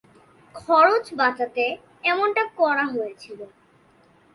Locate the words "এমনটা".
2.03-2.43